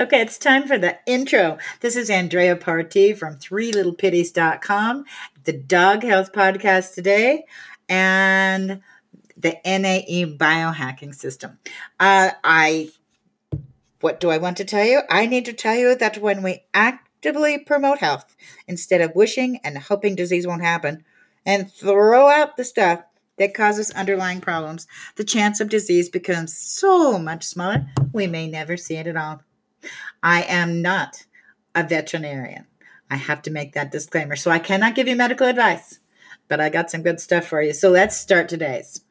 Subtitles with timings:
[0.00, 1.56] Okay, it's time for the intro.
[1.78, 5.04] This is Andrea Party from threelittlepitties.com,
[5.44, 7.44] the Dog Health Podcast today,
[7.88, 8.80] and
[9.36, 11.60] the NAE biohacking system.
[12.00, 12.90] Uh, I,
[14.00, 15.02] what do I want to tell you?
[15.08, 18.34] I need to tell you that when we actively promote health
[18.66, 21.04] instead of wishing and hoping disease won't happen,
[21.46, 23.04] and throw out the stuff
[23.38, 28.76] that causes underlying problems, the chance of disease becomes so much smaller, we may never
[28.76, 29.40] see it at all.
[30.22, 31.24] I am not
[31.74, 32.66] a veterinarian.
[33.10, 34.36] I have to make that disclaimer.
[34.36, 35.98] So I cannot give you medical advice,
[36.48, 37.72] but I got some good stuff for you.
[37.72, 39.02] So let's start today's.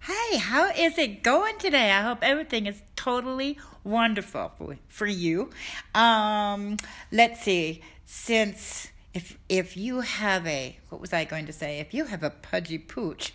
[0.00, 1.90] Hey, how is it going today?
[1.90, 5.50] I hope everything is totally wonderful for, for you.
[5.94, 6.76] Um,
[7.10, 7.82] let's see.
[8.04, 11.80] Since if if you have a what was I going to say?
[11.80, 13.32] If you have a pudgy pooch,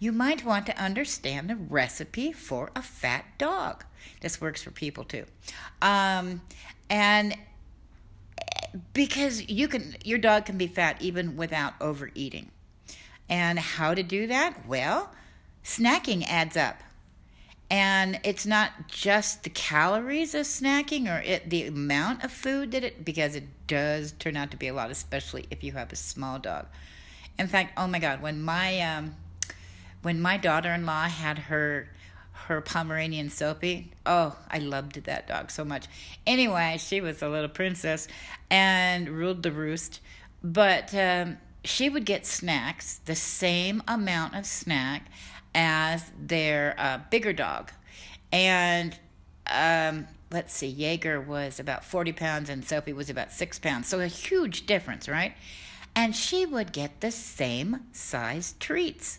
[0.00, 3.84] you might want to understand the recipe for a fat dog.
[4.22, 5.26] This works for people too.
[5.82, 6.40] Um,
[6.88, 7.36] and
[8.94, 12.50] because you can your dog can be fat even without overeating.
[13.28, 14.66] And how to do that?
[14.66, 15.12] Well,
[15.62, 16.80] snacking adds up.
[17.70, 22.82] And it's not just the calories of snacking or it, the amount of food that
[22.82, 25.96] it, because it does turn out to be a lot, especially if you have a
[25.96, 26.66] small dog.
[27.38, 29.14] In fact, oh my God, when my um,
[30.02, 31.88] when my daughter-in-law had her
[32.46, 33.92] her Pomeranian Soapy.
[34.04, 35.86] Oh, I loved that dog so much.
[36.26, 38.08] Anyway, she was a little princess
[38.50, 40.00] and ruled the roost.
[40.42, 45.06] But um, she would get snacks, the same amount of snack
[45.54, 47.70] as their uh, bigger dog.
[48.32, 48.98] And
[49.46, 53.88] um, let's see, Jaeger was about 40 pounds and Soapy was about six pounds.
[53.88, 55.34] So a huge difference, right?
[55.94, 59.18] And she would get the same size treats.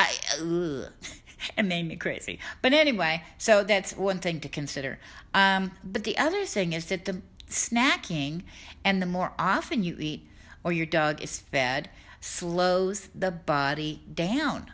[0.00, 0.86] I,
[1.58, 2.38] it made me crazy.
[2.62, 4.98] But anyway, so that's one thing to consider.
[5.34, 8.42] Um, but the other thing is that the snacking
[8.84, 10.26] and the more often you eat
[10.64, 11.90] or your dog is fed
[12.20, 14.72] slows the body down.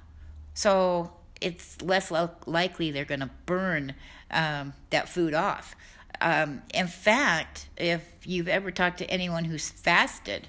[0.55, 3.95] So it's less lo- likely they're going to burn
[4.31, 5.75] um, that food off.
[6.21, 10.49] Um, in fact, if you've ever talked to anyone who's fasted,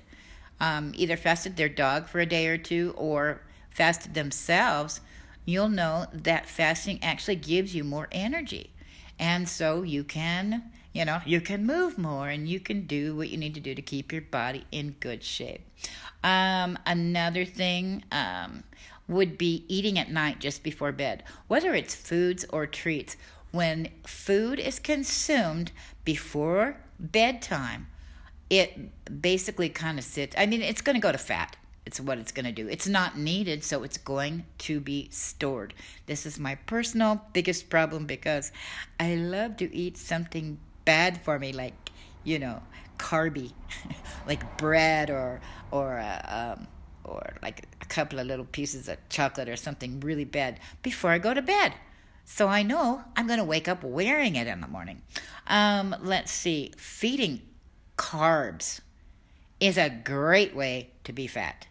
[0.59, 3.41] um, either fasted their dog for a day or two or
[3.77, 5.01] fasted themselves,
[5.45, 8.71] you'll know that fasting actually gives you more energy.
[9.19, 13.29] And so you can, you know, you can move more and you can do what
[13.29, 15.61] you need to do to keep your body in good shape.
[16.23, 18.63] Um, another thing um,
[19.07, 23.15] would be eating at night just before bed, whether it's foods or treats.
[23.51, 25.71] When food is consumed
[26.03, 27.87] before bedtime,
[28.49, 31.55] it basically kind of sits, I mean, it's going to go to fat
[31.87, 32.67] it's what it's going to do.
[32.67, 35.73] It's not needed, so it's going to be stored.
[36.05, 38.51] This is my personal biggest problem because
[38.99, 41.91] I love to eat something bad for me, like,
[42.25, 42.61] you know,
[42.97, 43.53] carby,
[44.27, 45.39] like bread or,
[45.71, 46.67] or, uh, um,
[47.05, 51.19] or like a couple of little pieces of chocolate or something really bad before I
[51.19, 51.73] go to bed.
[52.25, 55.03] So I know I'm going to wake up wearing it in the morning.
[55.47, 57.43] Um, let's see, feeding
[57.97, 58.81] carbs
[59.61, 61.65] is a great way to be fat.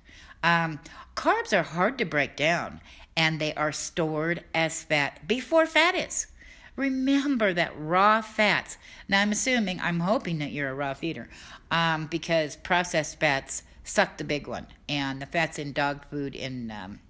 [0.47, 0.79] Um,
[1.17, 2.81] carbs are hard to break down
[3.17, 6.29] and they are stored as fat before fat is.
[6.77, 8.79] Remember that raw fats.
[9.09, 11.29] Now, I'm assuming, I'm hoping that you're a raw feeder
[11.73, 14.69] um, because processed fats suck the big one.
[14.89, 17.01] And the fats in dog food, in, um,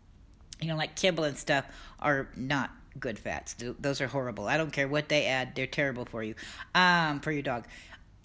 [0.60, 1.66] you know, like kibble and stuff,
[1.98, 3.54] are not good fats.
[3.58, 4.46] Those are horrible.
[4.46, 6.36] I don't care what they add, they're terrible for you,
[6.74, 7.66] um, for your dog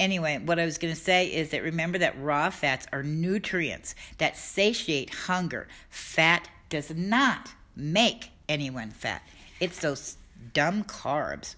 [0.01, 3.95] anyway, what I was going to say is that remember that raw fats are nutrients
[4.17, 5.67] that satiate hunger.
[5.89, 9.21] Fat does not make anyone fat,
[9.61, 10.17] it's those
[10.53, 11.55] dumb carbs.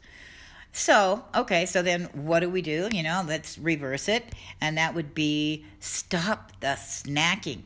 [0.76, 2.90] So, okay, so then what do we do?
[2.92, 4.34] You know, let's reverse it.
[4.60, 7.62] And that would be stop the snacking.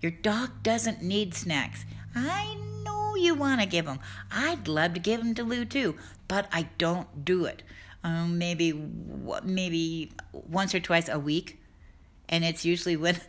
[0.00, 1.84] Your dog doesn't need snacks.
[2.16, 4.00] I know you want to give them.
[4.32, 5.94] I'd love to give them to Lou too,
[6.26, 7.62] but I don't do it
[8.04, 8.72] um, maybe
[9.44, 11.60] maybe once or twice a week,
[12.28, 13.20] and it's usually when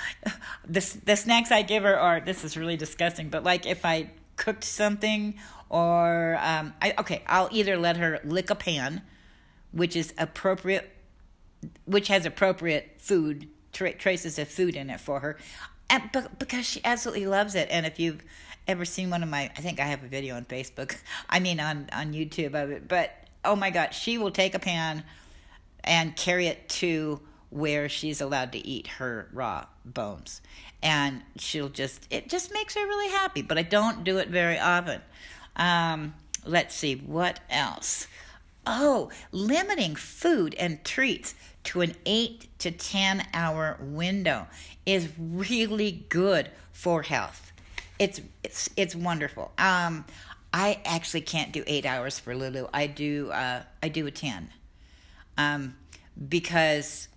[0.66, 4.10] the the snacks I give her are this is really disgusting, but like if I
[4.36, 5.34] cooked something
[5.68, 9.02] or um, I okay, I'll either let her lick a pan,
[9.72, 10.90] which is appropriate,
[11.84, 15.38] which has appropriate food tra- traces of food in it for her,
[15.90, 18.22] and, but because she absolutely loves it, and if you've
[18.66, 20.96] ever seen one of my i think i have a video on facebook
[21.28, 24.58] i mean on on youtube of it but oh my God, she will take a
[24.58, 25.04] pan
[25.84, 27.20] and carry it to
[27.50, 30.40] where she's allowed to eat her raw bones.
[30.82, 34.58] And she'll just, it just makes her really happy, but I don't do it very
[34.58, 35.00] often.
[35.56, 36.14] Um,
[36.44, 38.08] let's see, what else?
[38.66, 41.34] Oh, limiting food and treats
[41.64, 44.46] to an 8 to 10 hour window
[44.86, 47.52] is really good for health.
[47.98, 49.52] It's it's it's wonderful.
[49.58, 50.04] Um
[50.52, 52.68] I actually can't do 8 hours for Lulu.
[52.72, 54.50] I do uh I do a 10.
[55.36, 55.76] Um
[56.28, 57.08] because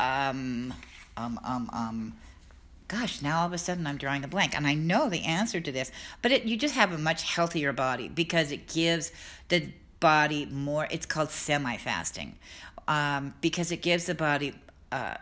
[0.00, 0.74] um
[1.16, 2.12] um um um
[2.88, 4.56] gosh, now all of a sudden I'm drawing a blank.
[4.56, 5.90] And I know the answer to this,
[6.22, 9.12] but it, you just have a much healthier body because it gives
[9.48, 9.70] the
[10.00, 12.36] body more, it's called semi fasting,
[12.86, 14.54] um, because it gives the body
[14.92, 15.14] uh,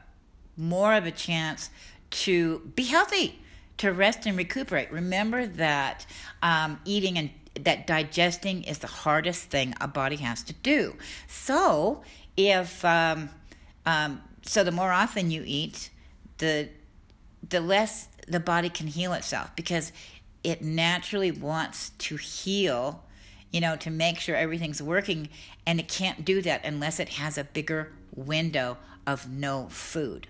[0.56, 1.70] more of a chance
[2.10, 3.40] to be healthy,
[3.78, 4.90] to rest and recuperate.
[4.92, 6.06] Remember that
[6.42, 10.96] um, eating and that digesting is the hardest thing a body has to do.
[11.28, 12.02] So,
[12.36, 13.30] if um,
[13.86, 15.90] um, so, the more often you eat,
[16.38, 16.68] the
[17.48, 19.92] the less the body can heal itself because
[20.42, 23.04] it naturally wants to heal,
[23.50, 25.28] you know, to make sure everything's working,
[25.66, 30.26] and it can't do that unless it has a bigger window of no food.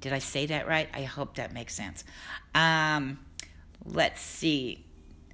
[0.00, 0.88] Did I say that right?
[0.94, 2.04] I hope that makes sense.
[2.54, 3.18] Um,
[3.84, 4.84] let's see.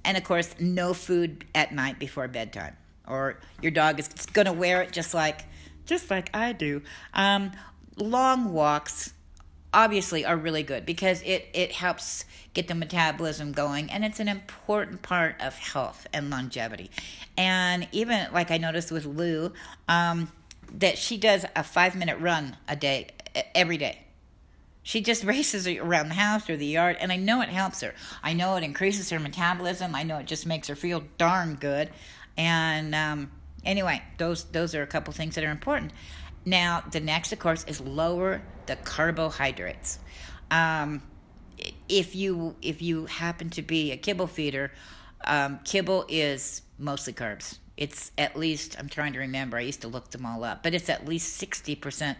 [0.05, 4.53] And of course, no food at night before bedtime, or your dog is going to
[4.53, 5.45] wear it just like
[5.85, 6.81] just like I do.
[7.13, 7.51] Um,
[7.97, 9.13] long walks
[9.73, 14.29] obviously are really good because it, it helps get the metabolism going and it's an
[14.29, 16.89] important part of health and longevity.
[17.37, 19.51] And even like I noticed with Lou,
[19.89, 20.31] um,
[20.77, 23.09] that she does a five minute run a day,
[23.53, 24.04] every day.
[24.85, 27.93] She just races around the house or the yard, and I know it helps her.
[28.23, 29.93] I know it increases her metabolism.
[29.93, 31.89] I know it just makes her feel darn good.
[32.37, 33.31] And um,
[33.65, 35.91] anyway, those those are a couple things that are important.
[36.45, 39.99] Now, the next, of course, is lower the carbohydrates.
[40.51, 41.01] Um,
[41.89, 44.71] if you if you happen to be a kibble feeder,
[45.25, 47.57] um, kibble is mostly carbs.
[47.77, 49.57] It's at least I'm trying to remember.
[49.57, 52.17] I used to look them all up, but it's at least sixty percent,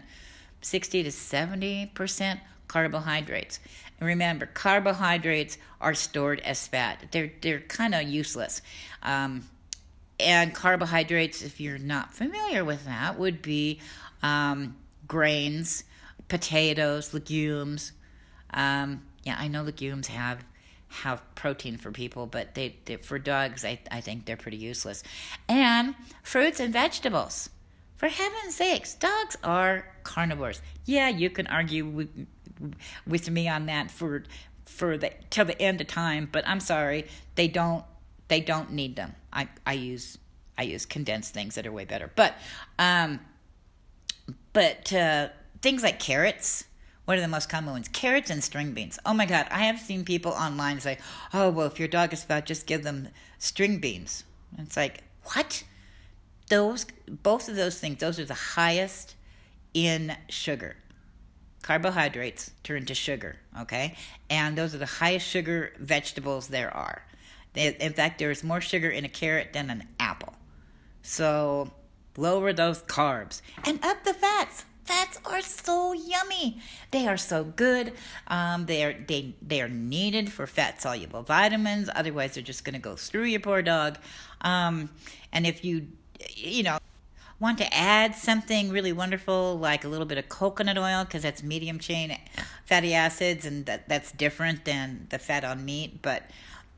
[0.66, 3.60] sixty to seventy percent carbohydrates.
[3.98, 7.06] And remember, carbohydrates are stored as fat.
[7.12, 8.62] They're they're kind of useless.
[9.02, 9.48] Um,
[10.18, 13.80] and carbohydrates, if you're not familiar with that, would be
[14.22, 14.76] um,
[15.06, 15.84] grains,
[16.28, 17.92] potatoes, legumes.
[18.50, 20.44] Um, yeah, I know legumes have
[20.88, 25.02] have protein for people, but they, they for dogs, I, I think they're pretty useless.
[25.48, 27.50] And fruits and vegetables.
[27.96, 30.60] For heaven's sakes, dogs are carnivores.
[30.84, 32.26] Yeah, you can argue with,
[33.06, 34.24] with me on that for
[34.64, 37.06] for the till the end of time, but I'm sorry,
[37.36, 37.84] they don't
[38.28, 39.14] they don't need them.
[39.32, 40.18] I I use
[40.58, 42.10] I use condensed things that are way better.
[42.14, 42.34] But
[42.78, 43.20] um
[44.52, 45.28] but uh,
[45.60, 46.64] things like carrots,
[47.04, 47.88] what are the most common ones?
[47.88, 48.98] Carrots and string beans.
[49.04, 50.98] Oh my God, I have seen people online say,
[51.34, 53.08] oh, well, if your dog is fat, just give them
[53.38, 54.24] string beans.
[54.58, 55.04] It's like,
[55.34, 55.62] what?
[56.48, 59.16] Those, both of those things, those are the highest
[59.74, 60.76] in sugar.
[61.62, 63.96] Carbohydrates turn to sugar, okay?
[64.30, 67.02] And those are the highest sugar vegetables there are.
[67.54, 70.34] In fact, there is more sugar in a carrot than an apple.
[71.02, 71.72] So
[72.16, 76.60] lower those carbs and up the fats fats are so yummy
[76.90, 77.92] they are so good
[78.28, 82.74] um, they are they they are needed for fat soluble vitamins otherwise they're just going
[82.74, 83.98] to go through your poor dog
[84.42, 84.88] um,
[85.32, 85.86] and if you
[86.34, 86.78] you know
[87.38, 91.42] want to add something really wonderful like a little bit of coconut oil because that's
[91.42, 92.16] medium chain
[92.64, 96.30] fatty acids and that that's different than the fat on meat but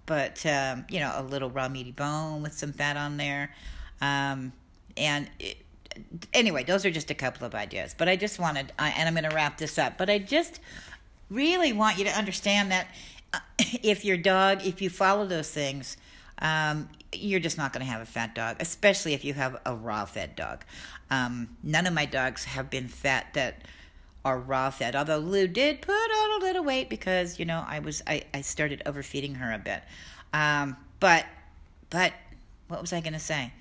[0.06, 3.54] but um, you know a little raw meaty bone with some fat on there
[4.00, 4.52] um,
[4.96, 5.58] and it,
[6.32, 7.94] anyway, those are just a couple of ideas.
[7.96, 9.98] But I just wanted, and I'm going to wrap this up.
[9.98, 10.60] But I just
[11.30, 12.88] really want you to understand that
[13.32, 13.38] uh,
[13.82, 15.96] if your dog, if you follow those things,
[16.40, 19.74] um, you're just not going to have a fat dog, especially if you have a
[19.74, 20.64] raw fed dog.
[21.10, 23.62] Um, none of my dogs have been fat that
[24.24, 24.94] are raw fed.
[24.94, 28.42] Although Lou did put on a little weight because you know I was I, I
[28.42, 29.82] started overfeeding her a bit.
[30.32, 31.24] Um, but
[31.90, 32.12] but
[32.68, 33.52] what was I going to say?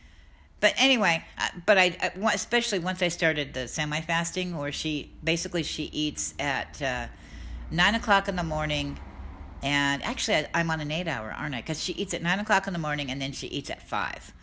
[0.60, 5.64] but anyway, uh, but I, especially once I started the semi fasting, where she basically
[5.64, 7.08] she eats at uh,
[7.70, 8.98] nine o'clock in the morning,
[9.64, 11.62] and actually I, am on an eight hour, aren't I?
[11.62, 14.34] Because she eats at nine o'clock in the morning, and then she eats at five.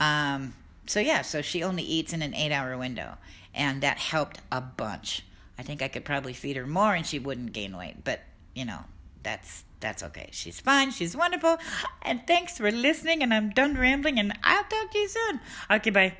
[0.00, 0.54] Um,
[0.86, 3.16] so yeah, so she only eats in an eight hour window,
[3.54, 5.24] and that helped a bunch.
[5.58, 8.04] I think I could probably feed her more, and she wouldn't gain weight.
[8.04, 8.20] But
[8.54, 8.84] you know,
[9.22, 10.28] that's that's okay.
[10.32, 10.90] She's fine.
[10.90, 11.58] She's wonderful.
[12.02, 13.22] And thanks for listening.
[13.22, 14.18] And I'm done rambling.
[14.18, 15.40] And I'll talk to you soon.
[15.70, 16.16] Okay, bye.